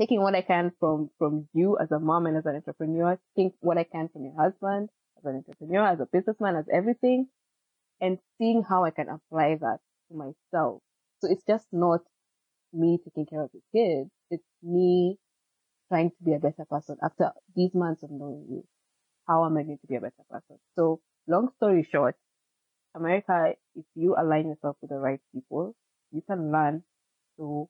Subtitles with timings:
[0.00, 3.52] taking what I can from, from you as a mom and as an entrepreneur, taking
[3.60, 7.28] what I can from your husband as an entrepreneur, as a businessman, as everything,
[8.00, 9.78] and seeing how I can apply that
[10.08, 10.82] to myself.
[11.20, 12.00] So it's just not
[12.72, 14.10] me taking care of the kids.
[14.30, 15.18] It's me
[15.88, 18.64] trying to be a better person after these months of knowing you.
[19.28, 20.58] How am I going to be a better person?
[20.76, 22.16] So long story short,
[22.94, 25.74] America, if you align yourself with the right people,
[26.12, 26.82] you can learn
[27.36, 27.68] so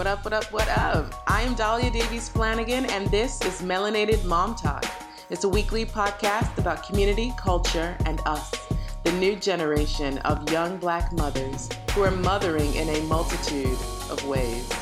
[0.00, 1.22] What up, what up, what up?
[1.26, 4.86] I am Dahlia Davies Flanagan, and this is Melanated Mom Talk.
[5.28, 8.50] It's a weekly podcast about community, culture, and us,
[9.04, 13.76] the new generation of young black mothers who are mothering in a multitude
[14.08, 14.72] of ways.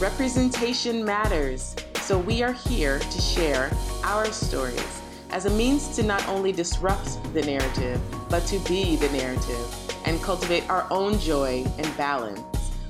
[0.00, 3.70] Representation matters, so we are here to share
[4.02, 9.08] our stories as a means to not only disrupt the narrative, but to be the
[9.10, 12.40] narrative and cultivate our own joy and balance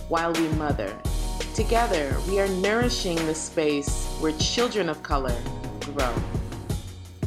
[0.08, 0.98] while we mother.
[1.54, 5.36] Together, we are nourishing the space where children of color
[5.80, 6.14] grow.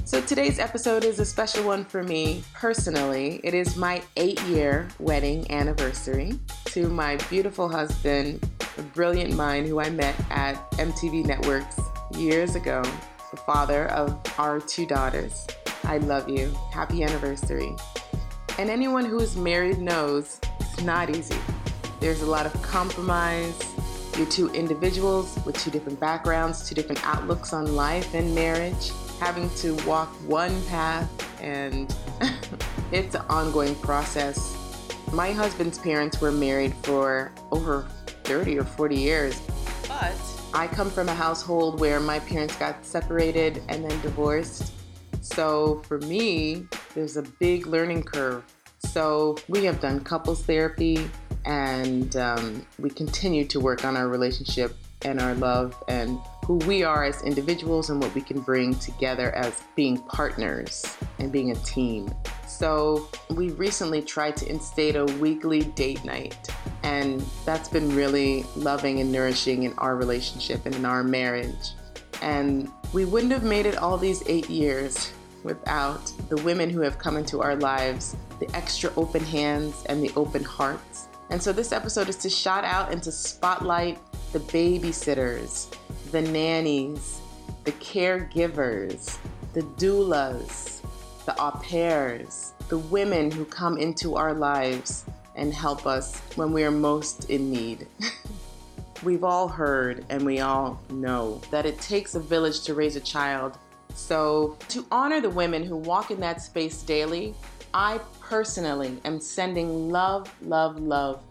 [0.04, 3.40] So today's episode is a special one for me personally.
[3.44, 8.44] It is my eight year wedding anniversary to my beautiful husband,
[8.80, 11.80] a brilliant mind who I met at MTV Networks
[12.18, 12.82] years ago,
[13.30, 15.46] the father of our two daughters.
[15.84, 16.52] I love you.
[16.74, 17.76] Happy anniversary.
[18.58, 21.38] And anyone who is married knows it's not easy.
[22.00, 23.75] There's a lot of compromise.
[24.18, 29.50] You're two individuals with two different backgrounds, two different outlooks on life and marriage having
[29.52, 31.10] to walk one path,
[31.42, 31.94] and
[32.92, 34.56] it's an ongoing process.
[35.12, 37.88] My husband's parents were married for over
[38.24, 39.42] 30 or 40 years,
[39.88, 40.16] but
[40.54, 44.74] I come from a household where my parents got separated and then divorced.
[45.22, 48.44] So for me, there's a big learning curve.
[48.80, 51.10] So we have done couples therapy
[51.46, 56.84] and um, we continue to work on our relationship and our love and who we
[56.84, 61.56] are as individuals and what we can bring together as being partners and being a
[61.56, 62.14] team.
[62.48, 66.48] So, we recently tried to instate a weekly date night,
[66.84, 71.74] and that's been really loving and nourishing in our relationship and in our marriage.
[72.22, 75.12] And we wouldn't have made it all these eight years
[75.44, 80.12] without the women who have come into our lives, the extra open hands and the
[80.16, 81.08] open hearts.
[81.30, 83.98] And so, this episode is to shout out and to spotlight
[84.32, 85.76] the babysitters,
[86.12, 87.20] the nannies,
[87.64, 89.18] the caregivers,
[89.54, 90.82] the doulas,
[91.26, 95.06] the au pairs, the women who come into our lives
[95.36, 97.88] and help us when we are most in need.
[99.04, 103.02] We've all heard and we all know that it takes a village to raise a
[103.02, 103.58] child.
[103.94, 107.34] So, to honor the women who walk in that space daily,
[107.74, 108.00] I
[108.30, 111.22] personally am sending love, love, love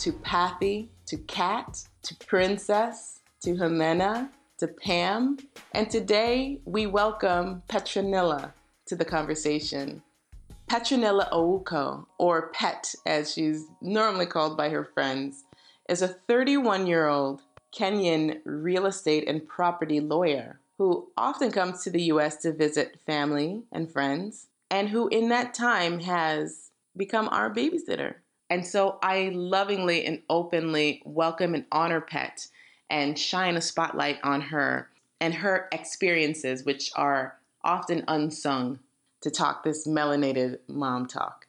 [0.00, 4.28] to Pathy, to Kat, to Princess, to Jimena,
[4.58, 5.38] to Pam,
[5.72, 8.52] and today we welcome Petronilla
[8.86, 10.02] to the conversation.
[10.68, 15.44] Petronilla Ouko, or Pet as she's normally called by her friends,
[15.88, 21.90] is a 31 year old Kenyan real estate and property lawyer who often comes to
[21.90, 27.52] the US to visit family and friends, and who in that time has become our
[27.52, 28.14] babysitter.
[28.48, 32.48] And so I lovingly and openly welcome and honor Pet
[32.88, 34.88] and shine a spotlight on her
[35.20, 38.80] and her experiences, which are often unsung,
[39.22, 41.46] to talk this melanated mom talk.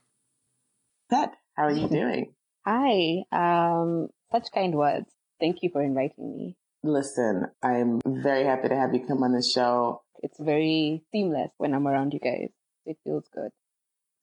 [1.09, 2.33] Pet, how are you doing?
[2.65, 5.09] Hi, um, such kind words.
[5.39, 6.57] Thank you for inviting me.
[6.83, 10.01] Listen, I'm very happy to have you come on the show.
[10.21, 12.49] It's very seamless when I'm around you guys.
[12.85, 13.51] It feels good.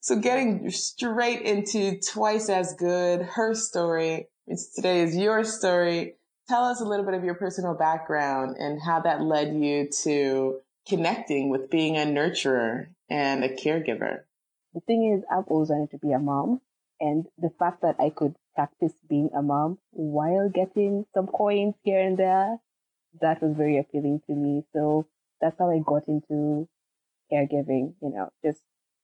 [0.01, 4.29] So getting straight into twice as good, her story.
[4.47, 6.15] It's today is your story
[6.49, 10.61] tell us a little bit of your personal background and how that led you to
[10.89, 14.21] connecting with being a nurturer and a caregiver.
[14.75, 16.61] The thing is, I've always wanted to be a mom.
[17.01, 22.01] And the fact that I could practice being a mom while getting some coins here
[22.01, 22.57] and there,
[23.21, 24.65] that was very appealing to me.
[24.73, 25.07] So
[25.41, 26.69] that's how I got into
[27.33, 28.63] caregiving, you know, just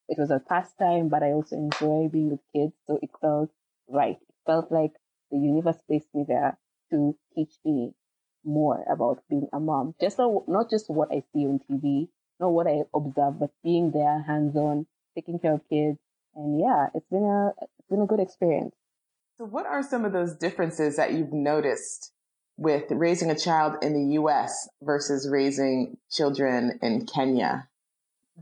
[0.08, 2.74] it was a pastime, but I also enjoy being with kids.
[2.86, 3.50] So it felt
[3.88, 4.18] right.
[4.20, 4.92] It felt like
[5.30, 6.58] the universe placed me there
[6.90, 7.94] to teach me
[8.44, 9.94] more about being a mom.
[10.00, 13.90] Just so, not just what I see on TV, not what I observe, but being
[13.90, 15.98] there, hands on, taking care of kids.
[16.34, 18.74] And yeah, it's been a it's been a good experience.
[19.36, 22.12] So, what are some of those differences that you've noticed
[22.56, 24.68] with raising a child in the U.S.
[24.82, 27.68] versus raising children in Kenya?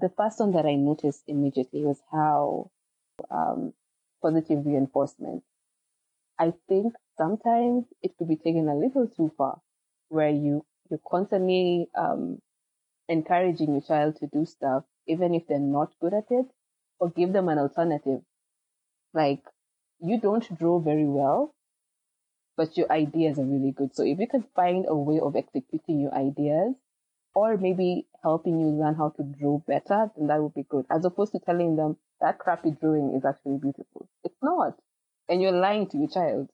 [0.01, 2.71] The first one that I noticed immediately was how
[3.31, 3.75] um,
[4.23, 5.43] positive reinforcement.
[6.39, 9.61] I think sometimes it could be taken a little too far,
[10.09, 12.41] where you you're constantly um,
[13.09, 16.47] encouraging your child to do stuff, even if they're not good at it,
[16.99, 18.23] or give them an alternative.
[19.15, 19.43] Like
[20.01, 21.55] you don't draw very well,
[22.57, 23.95] but your ideas are really good.
[23.95, 26.75] So if you could find a way of executing your ideas
[27.35, 30.87] or maybe helping you learn how to draw better, then that would be good.
[30.91, 34.09] As opposed to telling them that crappy drawing is actually beautiful.
[34.25, 34.79] It's not.
[35.29, 36.49] And you're lying to your child.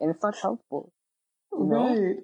[0.00, 0.92] And it's not helpful.
[1.52, 1.94] Know?
[1.94, 2.16] Right.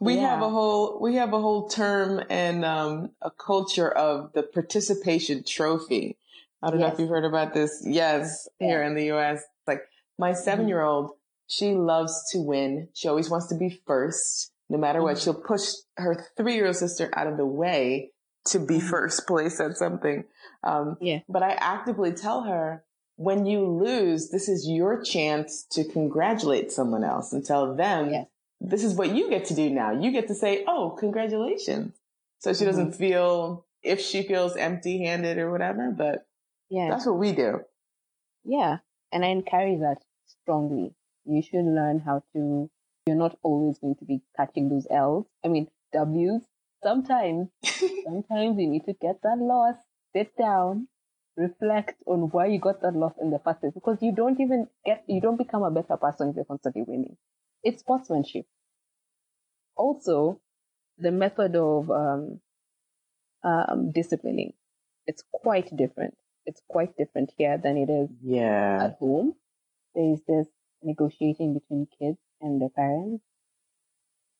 [0.00, 0.30] We yeah.
[0.30, 5.44] have a whole we have a whole term and um, a culture of the participation
[5.44, 6.18] trophy.
[6.62, 6.88] I don't yes.
[6.88, 7.82] know if you've heard about this.
[7.84, 8.68] Yes, yeah.
[8.68, 9.42] here in the US.
[9.66, 9.82] Like
[10.18, 10.42] my mm-hmm.
[10.42, 11.12] seven year old,
[11.46, 12.88] she loves to win.
[12.94, 15.16] She always wants to be first no matter what.
[15.16, 15.24] Mm-hmm.
[15.24, 18.10] She'll push her three year old sister out of the way
[18.46, 18.88] to be mm-hmm.
[18.88, 20.24] first place at something.
[20.62, 21.20] Um, yeah.
[21.28, 22.84] But I actively tell her,
[23.16, 28.26] when you lose, this is your chance to congratulate someone else and tell them, yes.
[28.60, 29.92] this is what you get to do now.
[29.92, 31.94] You get to say, oh, congratulations.
[32.40, 32.66] So she mm-hmm.
[32.66, 36.26] doesn't feel, if she feels empty handed or whatever, but
[36.70, 37.60] yeah, that's what we do.
[38.44, 38.78] Yeah.
[39.12, 40.94] And I encourage that strongly.
[41.24, 42.68] You should learn how to
[43.06, 45.26] you're not always going to be catching those L's.
[45.44, 46.42] I mean, W's.
[46.82, 49.76] Sometimes, sometimes you need to get that loss,
[50.14, 50.88] sit down,
[51.36, 54.68] reflect on why you got that loss in the first place because you don't even
[54.84, 57.16] get, you don't become a better person if you're constantly winning.
[57.62, 58.46] It's sportsmanship.
[59.76, 60.40] Also,
[60.98, 62.40] the method of um,
[63.42, 64.52] um, disciplining,
[65.06, 66.14] it's quite different.
[66.46, 68.84] It's quite different here than it is yeah.
[68.84, 69.34] at home.
[69.94, 70.46] There is this
[70.82, 73.24] negotiating between kids and their parents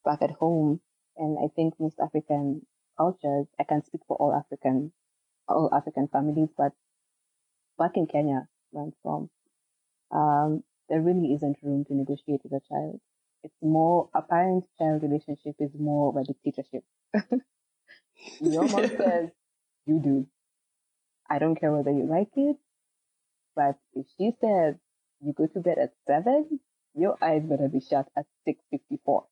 [0.05, 0.81] back at home.
[1.17, 2.67] And I think most African
[2.97, 4.93] cultures, I can speak for all African,
[5.49, 6.73] all African families, but
[7.79, 9.31] back in Kenya, where I'm from,
[10.11, 13.01] um, there really isn't room to negotiate with a child.
[13.43, 16.85] It's more, a parent-child relationship is more of a dictatorship.
[18.41, 19.31] Your mom says,
[19.87, 20.27] you do.
[21.29, 22.56] I don't care whether you like it,
[23.56, 24.75] but if she says
[25.21, 26.61] you go to bed at seven,
[26.94, 29.25] your eyes better be shut at 6.54.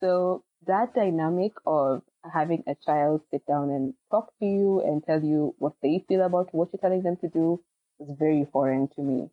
[0.00, 5.22] So that dynamic of having a child sit down and talk to you and tell
[5.22, 7.62] you what they feel about what you're telling them to do
[7.98, 9.30] is very foreign to me.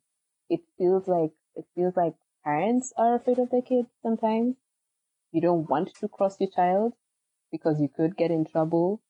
[0.49, 4.55] It feels like, it feels like parents are afraid of their kids sometimes.
[5.31, 6.93] You don't want to cross your child
[7.51, 9.01] because you could get in trouble.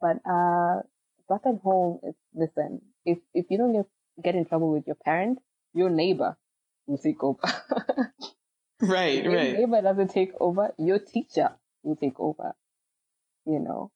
[0.00, 0.82] But, uh,
[1.28, 3.86] back at home, it's, listen, if, if you don't get,
[4.22, 5.38] get in trouble with your parent,
[5.74, 6.36] your neighbor
[6.86, 7.40] will take over.
[8.80, 9.52] right, your right.
[9.52, 11.50] neighbor doesn't take over, your teacher
[11.82, 12.54] will take over.
[13.44, 13.90] You know.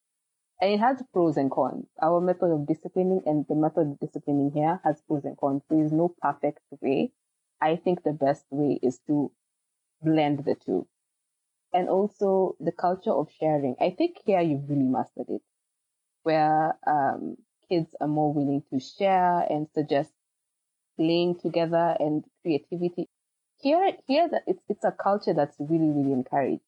[0.60, 1.86] And it has pros and cons.
[2.02, 5.62] Our method of disciplining and the method of disciplining here has pros and cons.
[5.70, 7.12] There is no perfect way.
[7.62, 9.32] I think the best way is to
[10.02, 10.86] blend the two.
[11.72, 13.76] And also the culture of sharing.
[13.80, 15.42] I think here you've really mastered it.
[16.24, 17.36] Where um,
[17.68, 20.10] kids are more willing to share and suggest
[20.96, 23.08] playing together and creativity.
[23.60, 26.62] Here, here, that it's it's a culture that's really, really encouraged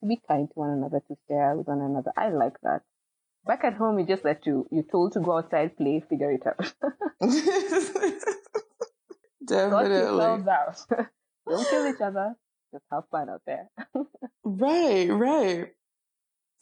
[0.00, 2.12] to be kind to one another, to share with one another.
[2.16, 2.82] I like that.
[3.44, 6.46] Back at home, you just let you you're told to go outside, play, figure it
[6.46, 6.72] out.
[9.46, 10.50] Definitely.
[10.50, 10.76] out.
[11.48, 12.34] Don't kill each other.
[12.72, 13.70] Just have fun out there.
[14.44, 15.68] right, right.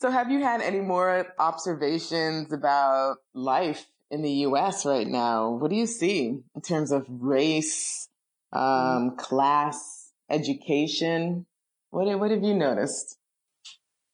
[0.00, 4.86] So have you had any more observations about life in the U.S.
[4.86, 5.50] right now.
[5.50, 8.08] What do you see in terms of race,
[8.52, 9.16] um, mm-hmm.
[9.16, 11.46] class, education?
[11.90, 13.18] What what have you noticed?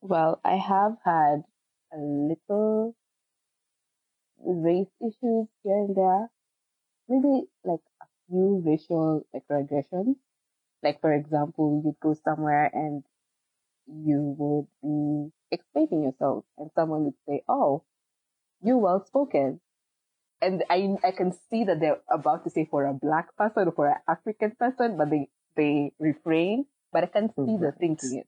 [0.01, 1.45] Well, I have had
[1.93, 2.97] a little
[4.39, 6.31] race issues here and there.
[7.07, 10.17] Maybe like a few racial like regressions.
[10.83, 13.05] Like for example, you'd go somewhere and
[13.87, 17.85] you would be explaining yourself and someone would say, Oh,
[18.63, 19.61] you're well spoken
[20.43, 23.73] and I I can see that they're about to say for a black person or
[23.73, 26.67] for an African person, but they they refrain.
[26.93, 27.79] But I can see the mm-hmm.
[27.79, 28.25] thinking.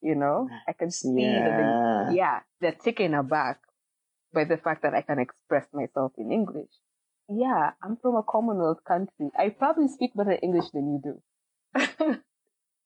[0.00, 1.48] You know, I can see yeah.
[1.48, 3.60] that they, yeah, they're taken aback
[4.34, 6.70] by the fact that I can express myself in English.
[7.28, 9.30] Yeah, I'm from a Commonwealth country.
[9.38, 12.18] I probably speak better English than you do.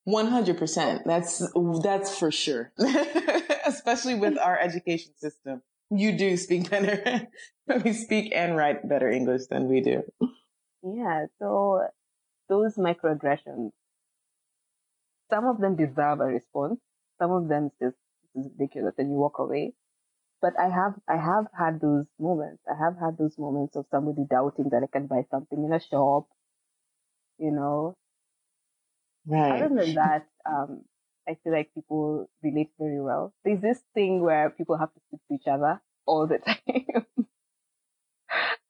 [0.05, 1.03] One hundred percent.
[1.05, 1.43] That's
[1.83, 2.73] that's for sure.
[3.67, 5.63] Especially with our education system.
[5.91, 7.29] You do speak better.
[7.85, 10.03] we speak and write better English than we do.
[10.83, 11.27] Yeah.
[11.39, 11.87] So
[12.49, 13.71] those microaggressions,
[15.31, 16.81] some of them deserve a response.
[17.19, 17.97] Some of them just
[18.35, 19.75] is ridiculous and you walk away.
[20.43, 22.63] But I have, I have had those moments.
[22.69, 25.81] I have had those moments of somebody doubting that I can buy something in a
[25.81, 26.29] shop,
[27.39, 27.97] you know.
[29.27, 29.63] Right.
[29.63, 30.85] Other than that, um,
[31.29, 33.35] I feel like people relate very well.
[33.45, 37.07] There's this thing where people have to speak to each other all the time.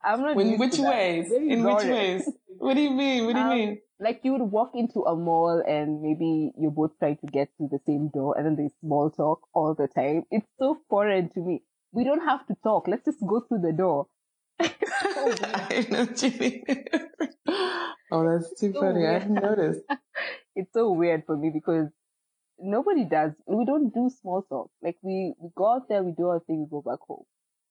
[0.02, 0.40] I'm not.
[0.40, 1.30] In which ways?
[1.32, 2.30] In which ways?
[2.58, 3.26] What do you mean?
[3.26, 3.78] What do you um, mean?
[3.98, 7.68] Like you would walk into a mall and maybe you're both trying to get to
[7.70, 10.24] the same door and then there's small talk all the time.
[10.30, 11.62] It's so foreign to me.
[11.92, 12.88] We don't have to talk.
[12.88, 14.06] Let's just go through the door.
[14.60, 16.64] I know what you mean.
[18.12, 19.00] oh, that's too so funny.
[19.00, 19.16] Weird.
[19.16, 19.78] I didn't notice.
[20.54, 21.88] it's so weird for me because
[22.58, 23.32] nobody does.
[23.46, 24.70] We don't do small talk.
[24.82, 27.24] Like we, we go out there, we do our thing, we go back home.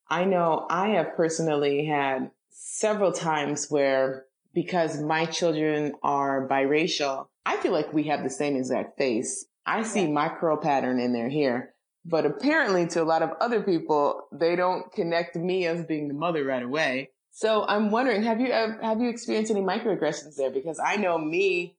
[0.10, 7.58] I know I have personally had several times where because my children are biracial, I
[7.58, 9.46] feel like we have the same exact face.
[9.66, 11.74] I see my curl pattern in their hair,
[12.06, 16.14] but apparently to a lot of other people, they don't connect me as being the
[16.14, 17.10] mother right away.
[17.32, 20.52] So I'm wondering, have you, have you experienced any microaggressions there?
[20.52, 21.76] Because I know me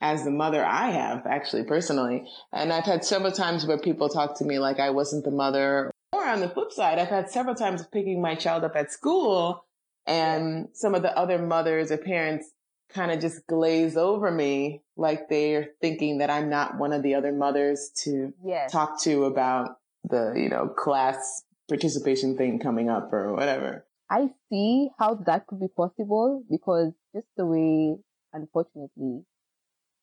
[0.00, 2.26] as the mother I have actually personally.
[2.52, 5.90] And I've had several times where people talk to me like I wasn't the mother.
[6.12, 9.64] Or on the flip side, I've had several times picking my child up at school
[10.06, 12.50] and some of the other mothers or parents
[12.92, 17.14] kind of just glaze over me like they're thinking that I'm not one of the
[17.14, 18.72] other mothers to yes.
[18.72, 19.76] talk to about
[20.08, 23.86] the, you know, class participation thing coming up or whatever.
[24.10, 27.96] I see how that could be possible because just the way,
[28.32, 29.24] unfortunately,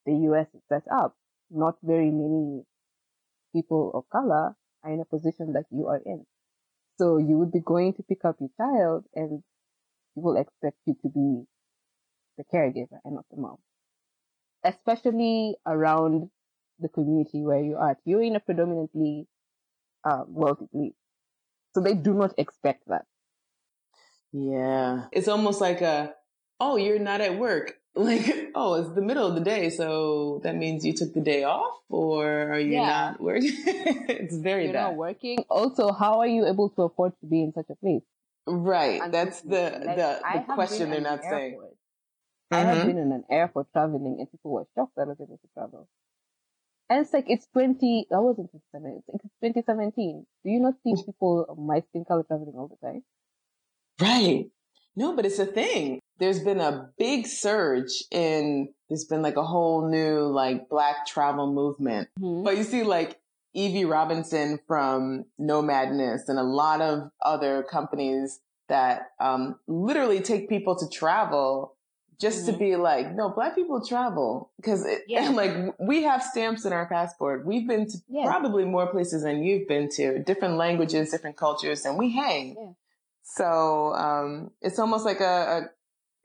[0.07, 1.15] the US is set up,
[1.51, 2.63] not very many
[3.53, 6.25] people of color are in a position that you are in.
[6.97, 9.43] So you would be going to pick up your child and
[10.15, 11.43] people expect you to be
[12.37, 13.57] the caregiver and not the mom.
[14.63, 16.29] Especially around
[16.79, 17.97] the community where you are.
[18.05, 19.27] You're in a predominantly
[20.03, 20.93] uh, wealthy
[21.73, 23.05] So they do not expect that.
[24.31, 25.05] Yeah.
[25.11, 26.13] It's almost like a,
[26.59, 27.75] oh, you're not at work.
[27.97, 31.43] Like, oh, it's the middle of the day, so that means you took the day
[31.43, 32.85] off, or are you yeah.
[32.85, 33.51] not working?
[33.65, 34.89] it's very You're bad.
[34.89, 35.39] not working.
[35.49, 38.03] Also, how are you able to afford to be in such a place?
[38.45, 39.01] Right.
[39.11, 41.59] That's the like, the, the question they're not saying.
[42.51, 42.87] I have mm-hmm.
[42.87, 45.89] been in an airport traveling, and people were shocked that I was able to travel.
[46.89, 48.05] And it's like it's twenty.
[48.09, 49.01] That wasn't twenty seventeen.
[49.09, 50.25] It's twenty seventeen.
[50.45, 53.03] Do you not see people of my skin color traveling all the time?
[53.99, 54.45] Right.
[54.95, 55.99] No, but it's a thing.
[56.19, 61.51] There's been a big surge in, there's been like a whole new like black travel
[61.51, 62.09] movement.
[62.19, 62.43] Mm-hmm.
[62.43, 63.19] But you see like
[63.53, 70.75] Evie Robinson from Nomadness and a lot of other companies that um, literally take people
[70.75, 71.75] to travel
[72.19, 72.53] just mm-hmm.
[72.53, 75.29] to be like, no, black people travel because yeah.
[75.29, 77.45] like we have stamps in our passport.
[77.45, 78.25] We've been to yeah.
[78.25, 82.55] probably more places than you've been to, different languages, different cultures, and we hang.
[82.57, 82.71] Yeah.
[83.23, 85.69] So um, it's almost like a,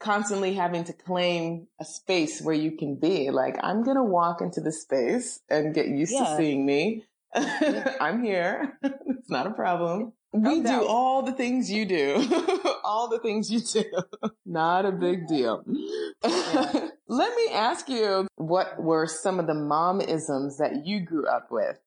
[0.03, 3.31] constantly having to claim a space where you can be.
[3.31, 6.25] Like I'm gonna walk into the space and get used yeah.
[6.25, 7.05] to seeing me.
[7.35, 7.97] Yeah.
[8.01, 8.79] I'm here.
[8.83, 10.13] it's not a problem.
[10.35, 12.27] We do all the things you do.
[12.85, 13.85] all the things you do.
[14.47, 15.63] not a big deal.
[16.25, 16.89] Yeah.
[17.07, 21.79] Let me ask you, what were some of the momisms that you grew up with?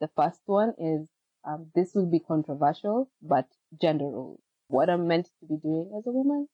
[0.00, 1.08] The first one is,
[1.46, 3.46] um, this will be controversial, but
[3.78, 6.48] gender roles what I'm meant to be doing as a woman.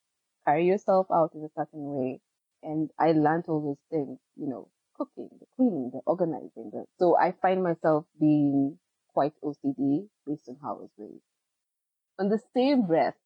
[0.47, 2.21] Carry yourself out in a certain way.
[2.63, 6.71] And I learned all those things, you know, cooking, the cleaning, the organizing.
[6.73, 8.79] The, so I find myself being
[9.13, 11.23] quite OCD based on how I was raised.
[12.19, 13.17] On the same breath,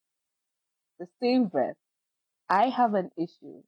[0.99, 1.77] the same breath,
[2.49, 3.63] I have an issue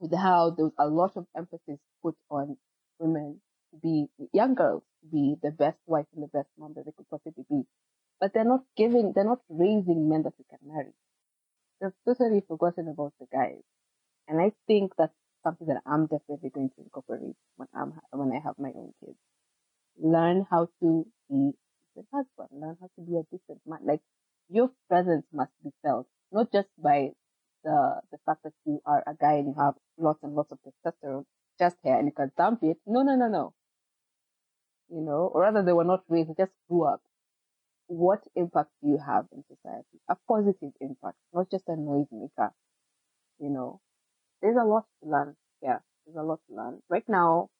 [0.00, 2.56] with how there was a lot of emphasis put on
[2.98, 3.40] women
[3.72, 6.92] to be young girls to be the best wife and the best mom that they
[6.96, 7.62] could possibly be
[8.20, 10.92] but they're not giving, they're not raising men that we can marry.
[11.80, 13.62] They've totally forgotten about the guys.
[14.28, 15.12] And I think that's
[15.44, 19.18] something that I'm definitely going to incorporate when I'm, when I have my own kids.
[19.98, 21.52] Learn how to be
[21.96, 23.80] a husband, learn how to be a decent man.
[23.84, 24.00] Like,
[24.48, 27.10] your presence must be felt, not just by
[27.64, 30.58] the, the fact that you are a guy and you have lots and lots of
[30.64, 31.24] testosterone,
[31.58, 32.78] just here and you can dump it.
[32.86, 33.54] No, no, no, no.
[34.88, 37.02] You know, or rather they were not raised, they just grew up
[37.88, 40.00] what impact do you have in society?
[40.08, 42.50] A positive impact, not just a noisemaker.
[43.38, 43.80] You know,
[44.42, 45.36] there's a lot to learn.
[45.62, 46.82] Yeah, there's a lot to learn.
[46.88, 47.50] Right now,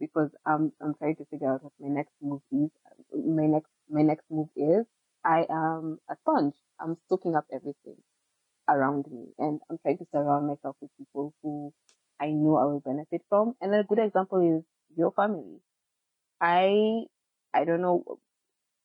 [0.00, 2.70] because I'm I'm trying to figure out what my next move is.
[3.12, 4.86] My next my next move is
[5.24, 6.54] I am a sponge.
[6.80, 7.96] I'm soaking up everything
[8.68, 11.72] around me, and I'm trying to surround myself with people who
[12.20, 13.54] I know I will benefit from.
[13.60, 14.64] And a good example is
[14.96, 15.60] your family.
[16.40, 17.04] I
[17.54, 18.18] I don't know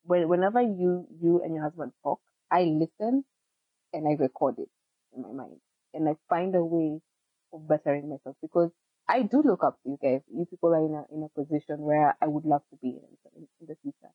[0.08, 3.24] when, whenever you, you and your husband talk, I listen
[3.94, 4.70] and I record it
[5.16, 5.60] in my mind
[5.94, 7.00] and I find a way
[7.54, 8.72] of bettering myself because
[9.08, 10.22] I do look up to you guys.
[10.34, 13.48] You people are in a, in a position where I would love to be in,
[13.62, 14.14] in, the future.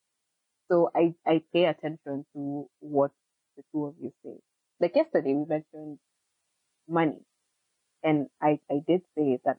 [0.71, 3.11] So I, I pay attention to what
[3.57, 4.37] the two of you say.
[4.81, 5.99] Like yesterday we mentioned
[6.89, 7.21] money
[8.03, 9.59] and I, I did say that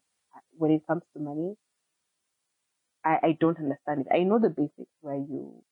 [0.57, 1.55] when it comes to money,
[3.03, 4.07] I, I don't understand it.
[4.13, 5.63] I know the basics where you,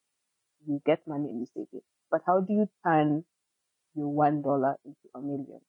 [0.68, 3.24] you get money and you save it, but how do you turn
[3.96, 5.62] your one dollar into a million?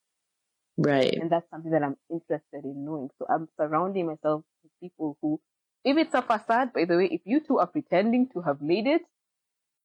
[0.78, 1.14] Right.
[1.14, 3.11] And that's something that I'm interested in knowing.
[3.18, 5.40] So I'm surrounding myself with people who,
[5.84, 8.87] if it's a facade, by the way, if you two are pretending to have made
[8.87, 9.02] it,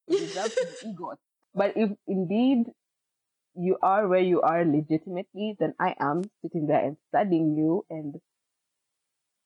[0.08, 1.14] you deserve to be ego.
[1.54, 2.68] But if indeed
[3.56, 8.16] you are where you are legitimately, then I am sitting there and studying you and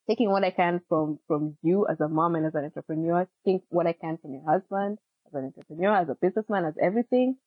[0.08, 3.62] taking what I can from, from you as a mom and as an entrepreneur, taking
[3.70, 5.00] what I can from your husband
[5.32, 7.38] as an entrepreneur, as a businessman, as everything,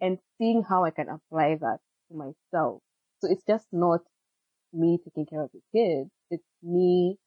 [0.00, 1.78] and seeing how I can apply that
[2.10, 2.82] to myself.
[3.20, 4.00] So it's just not
[4.72, 6.10] me taking care of the kids.
[6.30, 7.18] It's me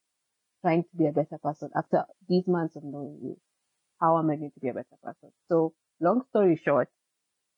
[0.62, 3.38] trying to be a better person after these months of knowing you.
[4.02, 5.32] How am I going to be a better person?
[5.50, 6.90] So long story short,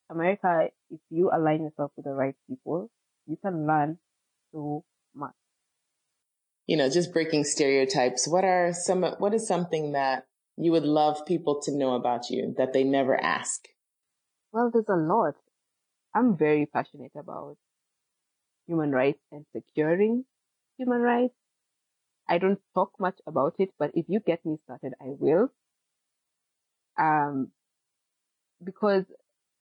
[0.09, 2.89] America, if you align yourself with the right people,
[3.25, 3.97] you can learn
[4.51, 4.83] so
[5.15, 5.33] much.
[6.67, 8.27] You know, just breaking stereotypes.
[8.27, 10.27] What are some, what is something that
[10.57, 13.67] you would love people to know about you that they never ask?
[14.51, 15.35] Well, there's a lot.
[16.13, 17.57] I'm very passionate about
[18.67, 20.25] human rights and securing
[20.77, 21.35] human rights.
[22.27, 25.49] I don't talk much about it, but if you get me started, I will.
[26.97, 27.51] Um,
[28.63, 29.05] because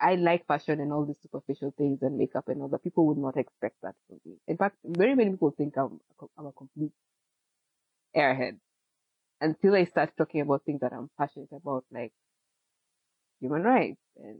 [0.00, 2.82] I like fashion and all these superficial things and makeup and all that.
[2.82, 4.36] People would not expect that from me.
[4.48, 6.00] In fact, very many people think I'm,
[6.38, 6.92] I'm a complete
[8.16, 8.58] airhead
[9.40, 12.12] until I start talking about things that I'm passionate about, like
[13.40, 14.38] human rights and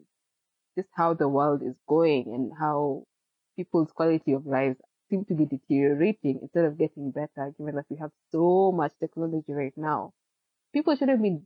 [0.76, 3.04] just how the world is going and how
[3.56, 7.96] people's quality of lives seem to be deteriorating instead of getting better, given that we
[7.96, 10.12] have so much technology right now.
[10.72, 11.38] People shouldn't be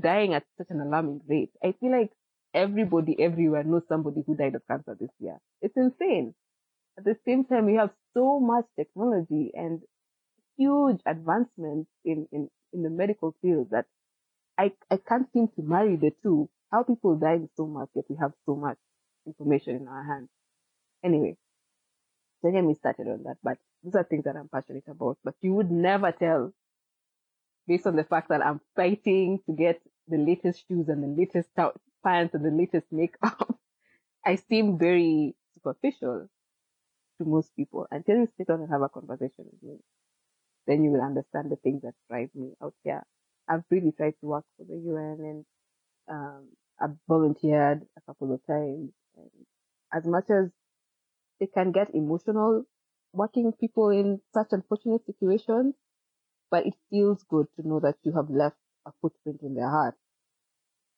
[0.00, 1.50] dying at such an alarming rate.
[1.62, 2.10] I feel like
[2.54, 5.38] everybody everywhere knows somebody who died of cancer this year.
[5.60, 6.34] It's insane.
[6.96, 9.82] At the same time, we have so much technology and
[10.56, 13.86] huge advancements in, in, in the medical field that
[14.58, 16.48] I, I can't seem to marry the two.
[16.70, 18.76] How people dying so much, yet we have so much
[19.26, 20.28] information in our hands.
[21.02, 21.36] Anyway,
[22.42, 25.18] don't get me started on that, but these are things that I'm passionate about.
[25.24, 26.52] But you would never tell
[27.66, 31.50] based on the fact that I'm fighting to get the latest shoes and the latest
[31.54, 33.58] pants and the latest makeup.
[34.24, 36.28] I seem very superficial
[37.18, 39.76] to most people until you sit down and have a conversation with me.
[40.68, 43.02] Then you will understand the things that drive me out here.
[43.48, 45.44] I've really tried to work for the UN and
[46.10, 46.48] um,
[46.80, 48.92] I've volunteered a couple of times.
[49.16, 49.30] And
[49.92, 50.50] as much as
[51.40, 52.64] it can get emotional
[53.14, 55.74] working people in such unfortunate situations,
[56.50, 59.94] but it feels good to know that you have left a footprint in their heart.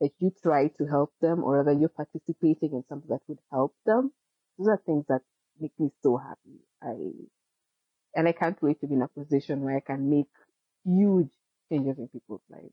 [0.01, 3.75] That you try to help them or rather you're participating in something that would help
[3.87, 4.13] them.
[4.59, 5.21] Those are things that
[5.61, 6.59] make me so happy.
[6.83, 6.97] I,
[8.15, 10.27] and I can't wait to be in a position where I can make
[10.85, 11.31] huge
[11.71, 12.73] changes in people's lives.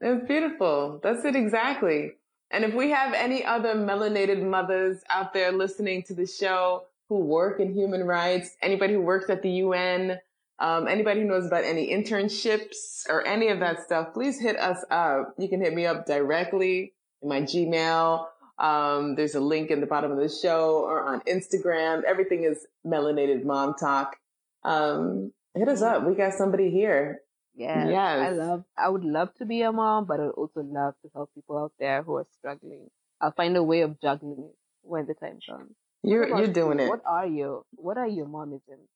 [0.00, 1.00] That's beautiful.
[1.02, 2.12] That's it exactly.
[2.50, 7.20] And if we have any other melanated mothers out there listening to the show who
[7.20, 10.18] work in human rights, anybody who works at the UN,
[10.58, 14.84] um, anybody who knows about any internships or any of that stuff, please hit us
[14.90, 15.34] up.
[15.38, 18.26] You can hit me up directly in my Gmail.
[18.58, 22.04] Um, there's a link in the bottom of the show or on Instagram.
[22.04, 24.16] Everything is Melanated Mom Talk.
[24.66, 26.04] Um, hit us up.
[26.06, 27.20] We got somebody here.
[27.54, 27.88] Yeah.
[27.88, 28.18] Yes.
[28.20, 31.30] I love, I would love to be a mom, but I'd also love to help
[31.34, 32.88] people out there who are struggling.
[33.20, 35.72] I'll find a way of juggling it when the time comes.
[36.02, 36.86] You're, you're doing you?
[36.86, 36.88] it.
[36.88, 37.64] What are you?
[37.76, 38.88] What are your momisms?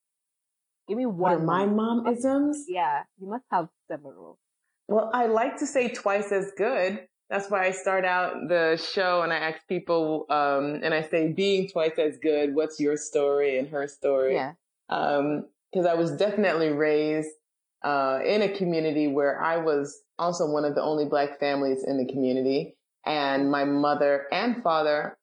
[0.87, 1.45] Give me one.
[1.45, 2.57] My momisms?
[2.67, 3.03] Yeah.
[3.19, 4.37] You must have several.
[4.87, 7.07] Well, I like to say twice as good.
[7.29, 11.31] That's why I start out the show and I ask people, um, and I say,
[11.31, 14.35] being twice as good, what's your story and her story?
[14.35, 14.53] Yeah.
[14.89, 17.29] Um, cause I was definitely raised
[17.83, 21.97] uh, in a community where I was also one of the only black families in
[21.97, 22.75] the community.
[23.05, 25.17] And my mother and father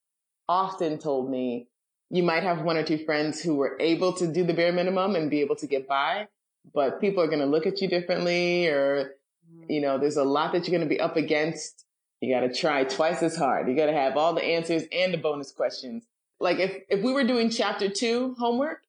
[0.48, 1.68] often told me,
[2.10, 5.14] you might have one or two friends who were able to do the bare minimum
[5.14, 6.26] and be able to get by,
[6.74, 9.12] but people are going to look at you differently or,
[9.48, 9.70] mm-hmm.
[9.70, 11.84] you know, there's a lot that you're going to be up against.
[12.20, 13.68] You got to try twice as hard.
[13.68, 16.04] You got to have all the answers and the bonus questions.
[16.40, 18.80] Like if, if we were doing chapter two homework.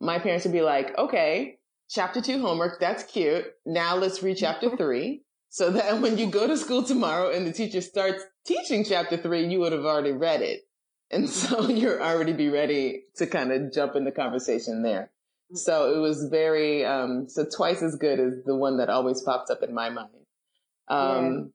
[0.00, 1.58] My parents would be like, okay,
[1.88, 2.80] chapter two homework.
[2.80, 3.44] That's cute.
[3.66, 5.22] Now let's read chapter three.
[5.48, 9.46] so that when you go to school tomorrow and the teacher starts teaching chapter three,
[9.46, 10.62] you would have already read it.
[11.10, 15.10] And so you're already be ready to kind of jump in the conversation there.
[15.54, 19.50] So it was very, um, so twice as good as the one that always pops
[19.50, 20.08] up in my mind.
[20.88, 21.52] Um,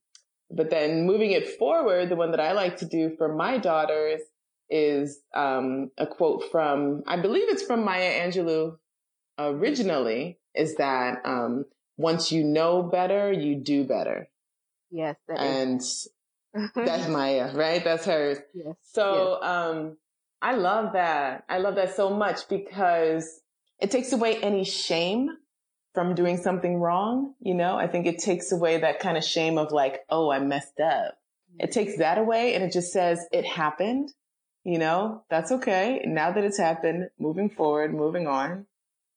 [0.51, 0.55] yeah.
[0.55, 4.21] but then moving it forward, the one that I like to do for my daughters
[4.69, 8.77] is, um, a quote from, I believe it's from Maya Angelou
[9.39, 11.65] originally is that, um,
[11.97, 14.29] once you know better, you do better.
[14.91, 15.15] Yes.
[15.27, 15.81] and
[16.75, 17.83] that's Maya, right?
[17.83, 18.37] That's hers.
[18.53, 18.75] Yes.
[18.83, 19.49] So, yes.
[19.49, 19.97] um,
[20.41, 21.43] I love that.
[21.49, 23.41] I love that so much because
[23.79, 25.29] it takes away any shame
[25.93, 27.33] from doing something wrong.
[27.39, 30.39] You know, I think it takes away that kind of shame of like, oh, I
[30.39, 31.15] messed up.
[31.59, 34.13] It takes that away and it just says it happened.
[34.67, 36.03] You know, that's okay.
[36.05, 38.65] Now that it's happened, moving forward, moving on,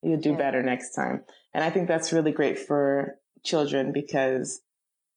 [0.00, 0.36] you'll do yeah.
[0.36, 1.24] better next time.
[1.52, 4.60] And I think that's really great for children because,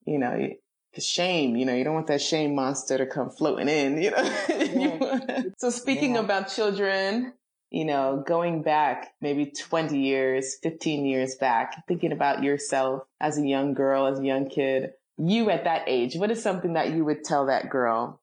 [0.08, 0.50] you know,
[0.96, 4.10] the shame, you know, you don't want that shame monster to come floating in, you
[4.10, 4.36] know.
[4.50, 5.42] Yeah.
[5.60, 6.22] so speaking yeah.
[6.22, 7.34] about children,
[7.70, 13.46] you know, going back maybe 20 years, 15 years back, thinking about yourself as a
[13.46, 17.06] young girl, as a young kid, you at that age, what is something that you
[17.06, 18.20] would tell that girl?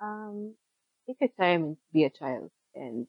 [0.00, 0.54] Um,
[1.10, 3.06] take a time and be a child and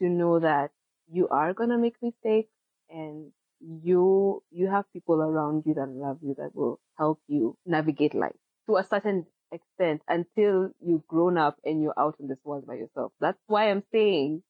[0.00, 0.70] to know that
[1.10, 2.50] you are to make mistakes
[2.90, 8.14] and you, you have people around you that love you that will help you navigate
[8.14, 8.34] life
[8.66, 12.74] to a certain extent until you've grown up and you're out in this world by
[12.74, 13.12] yourself.
[13.20, 14.42] That's why I'm saying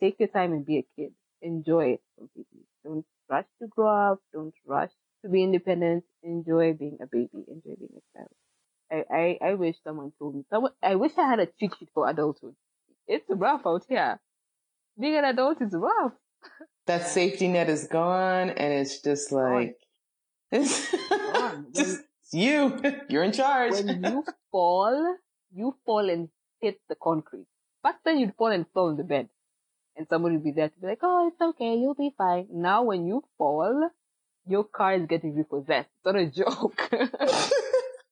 [0.00, 1.12] take your time and be a kid.
[1.42, 2.66] Enjoy it completely.
[2.84, 4.18] Don't rush to grow up.
[4.32, 4.90] Don't rush
[5.22, 6.04] to be independent.
[6.22, 7.44] Enjoy being a baby.
[7.48, 8.28] Enjoy being a child.
[8.90, 10.44] I, I, I wish someone told me.
[10.50, 12.54] Someone, I wish I had a cheat sheet for adulthood.
[13.06, 14.20] It's rough out here.
[14.98, 16.12] Being an adult is rough.
[16.86, 19.76] That safety net is gone, and it's just like
[20.52, 20.94] it's
[21.72, 22.00] just
[22.32, 22.80] you.
[23.08, 23.72] You're in charge.
[23.72, 25.16] When you fall,
[25.52, 26.28] you fall and
[26.60, 27.46] hit the concrete.
[27.82, 29.28] Back then, you'd fall and fall on the bed
[30.00, 32.46] and somebody will be there to be like, oh, it's okay, you'll be fine.
[32.50, 33.90] Now when you fall,
[34.46, 35.90] your car is getting repossessed.
[35.96, 36.90] It's not a joke.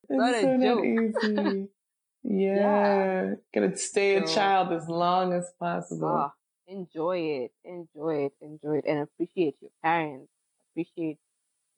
[0.09, 0.85] It's not a so joke.
[0.85, 1.68] Not easy.
[2.25, 2.57] Yeah.
[2.57, 3.35] yeah.
[3.55, 6.09] Gotta stay so, a child as long as possible.
[6.09, 6.33] Oh,
[6.66, 7.53] enjoy it.
[7.64, 8.33] Enjoy it.
[8.42, 8.85] Enjoy it.
[8.87, 10.29] And appreciate your parents.
[10.73, 11.18] Appreciate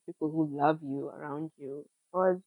[0.07, 1.85] people who love you around you.
[2.11, 2.41] Because,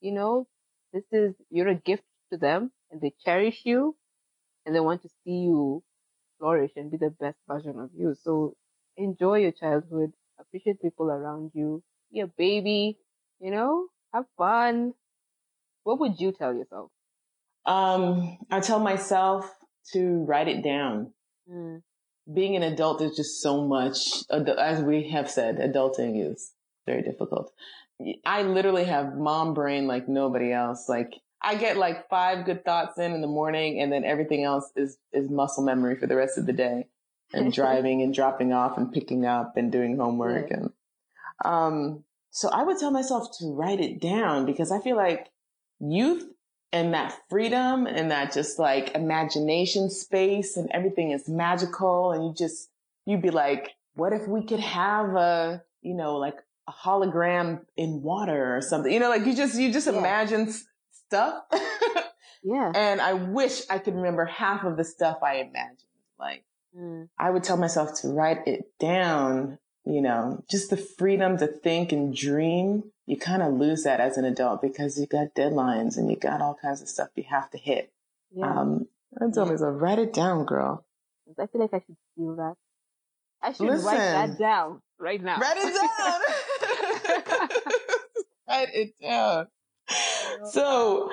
[0.00, 0.46] you know,
[0.92, 3.96] this is, you're a gift to them and they cherish you
[4.64, 5.82] and they want to see you
[6.38, 8.14] flourish and be the best version of you.
[8.22, 8.56] So
[8.96, 12.98] enjoy your childhood, appreciate people around you, be a baby,
[13.40, 14.94] you know, have fun.
[15.86, 16.90] What would you tell yourself?
[17.64, 19.48] Um, I tell myself
[19.92, 21.12] to write it down.
[21.48, 21.82] Mm.
[22.34, 26.50] Being an adult is just so much, as we have said, adulting is
[26.86, 27.52] very difficult.
[28.24, 30.88] I literally have mom brain like nobody else.
[30.88, 34.68] Like I get like five good thoughts in in the morning and then everything else
[34.74, 36.88] is, is muscle memory for the rest of the day
[37.32, 40.50] and driving and dropping off and picking up and doing homework.
[40.50, 40.56] Yeah.
[40.56, 40.70] And,
[41.44, 45.30] um, so I would tell myself to write it down because I feel like
[45.80, 46.24] youth
[46.72, 52.12] and that freedom and that just like imagination space and everything is magical.
[52.12, 52.68] And you just,
[53.04, 56.36] you'd be like, what if we could have a, you know, like
[56.68, 59.98] a hologram in water or something, you know, like you just, you just yeah.
[59.98, 60.52] imagine
[61.06, 61.44] stuff.
[62.42, 62.72] yeah.
[62.74, 65.80] And I wish I could remember half of the stuff I imagined.
[66.18, 66.44] Like,
[66.78, 67.08] mm.
[67.18, 71.92] I would tell myself to write it down, you know, just the freedom to think
[71.92, 72.84] and dream.
[73.06, 76.40] You kind of lose that as an adult because you got deadlines and you got
[76.40, 77.92] all kinds of stuff you have to hit.
[78.34, 78.50] Yeah.
[78.50, 79.52] Um, I tell yeah.
[79.52, 80.84] myself, write it down, girl.
[81.38, 82.54] I feel like I should feel that.
[83.42, 85.38] I should Listen, write that down right now.
[85.38, 86.20] Write it down.
[88.48, 89.46] write it down
[90.44, 91.10] so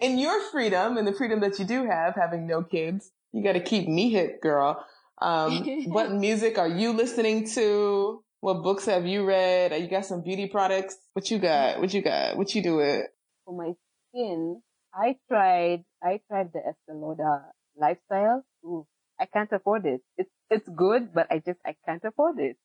[0.00, 3.52] in your freedom and the freedom that you do have, having no kids, you got
[3.52, 4.84] to keep me hit, girl.
[5.22, 8.22] Um, what music are you listening to?
[8.40, 9.72] What books have you read?
[9.80, 10.96] You got some beauty products?
[11.12, 11.78] What you got?
[11.80, 12.36] What you got?
[12.36, 13.06] What you do with?
[13.44, 13.72] For my
[14.10, 14.60] skin,
[14.92, 17.42] I tried, I tried the Estee Lauder
[17.76, 18.44] lifestyle.
[18.64, 18.86] Ooh,
[19.20, 20.00] I can't afford it.
[20.18, 22.56] It's, it's good, but I just, I can't afford it.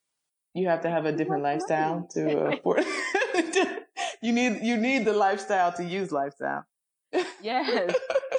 [0.56, 2.84] You have to have a different lifestyle to afford.
[4.22, 6.66] you need you need the lifestyle to use lifestyle.
[7.44, 7.94] Yes.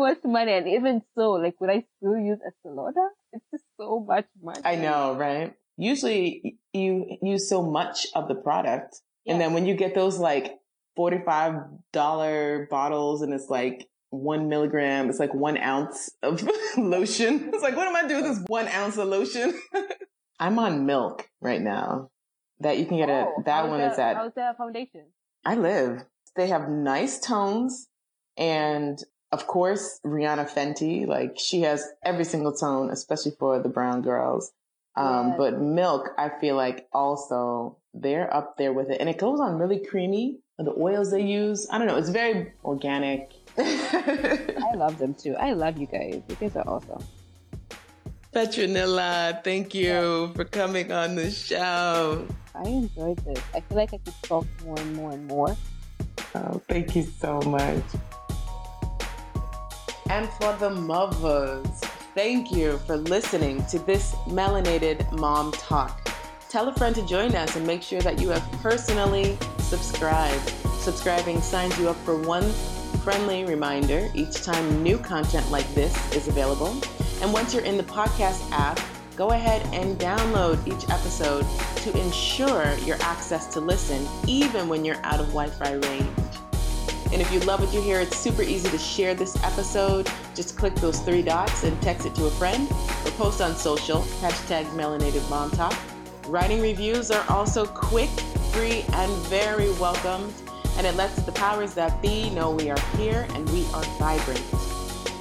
[0.00, 0.52] much money.
[0.52, 3.08] And even so, like would I still use Estee Lauder?
[3.32, 4.60] It's just so much money.
[4.64, 5.54] I know, right?
[5.76, 9.00] Usually you use so much of the product.
[9.24, 9.32] Yeah.
[9.32, 10.58] And then when you get those like
[10.98, 16.42] $45 bottles and it's like one milligram, it's like one ounce of
[16.76, 17.50] lotion.
[17.52, 19.58] It's like, what am I doing with this one ounce of lotion?
[20.38, 22.10] I'm on milk right now
[22.60, 24.16] that you can get oh, a, that one is at.
[24.16, 25.06] How's the foundation?
[25.44, 26.04] I live.
[26.36, 27.88] They have nice tones
[28.36, 28.98] and
[29.32, 34.52] of course, Rihanna Fenty, like she has every single tone, especially for the brown girls.
[34.96, 35.34] Um, yes.
[35.36, 39.58] but milk, I feel like also they're up there with it and it goes on
[39.58, 40.38] really creamy.
[40.58, 43.32] The oils they use, I don't know, it's very organic.
[43.58, 45.36] I love them too.
[45.36, 46.22] I love you guys.
[46.28, 47.04] You guys are awesome.
[48.32, 52.26] Petronilla, thank you for coming on the show.
[52.54, 53.42] I enjoyed this.
[53.54, 55.56] I feel like I could talk more and more and more.
[56.34, 57.84] Oh, thank you so much.
[60.16, 61.66] And for the mothers,
[62.14, 66.08] thank you for listening to this melanated mom talk.
[66.48, 70.48] Tell a friend to join us and make sure that you have personally subscribed.
[70.78, 72.50] Subscribing signs you up for one
[73.04, 76.74] friendly reminder each time new content like this is available.
[77.20, 78.80] And once you're in the podcast app,
[79.16, 81.44] go ahead and download each episode
[81.82, 86.25] to ensure your access to listen even when you're out of Wi Fi range.
[87.12, 90.10] And if you love what you hear, it's super easy to share this episode.
[90.34, 92.68] Just click those three dots and text it to a friend
[93.04, 95.78] or post on social, hashtag melanated mom talk.
[96.26, 98.10] Writing reviews are also quick,
[98.52, 100.34] free, and very welcomed.
[100.76, 104.42] And it lets the powers that be know we are here and we are vibrant.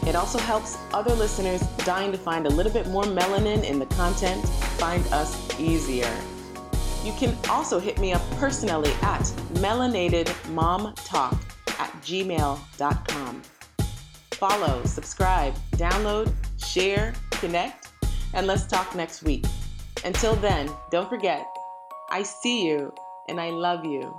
[0.07, 3.85] It also helps other listeners dying to find a little bit more melanin in the
[3.85, 4.43] content
[4.77, 6.13] find us easier.
[7.03, 9.21] You can also hit me up personally at
[9.53, 13.41] melanatedmomtalk at gmail.com.
[14.31, 16.33] Follow, subscribe, download,
[16.63, 17.89] share, connect,
[18.33, 19.45] and let's talk next week.
[20.03, 21.45] Until then, don't forget,
[22.09, 22.93] I see you
[23.27, 24.17] and I love you.